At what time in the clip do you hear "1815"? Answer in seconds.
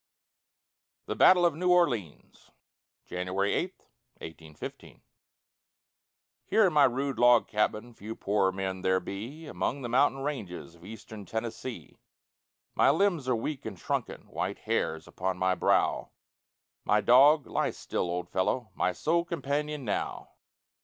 4.17-5.03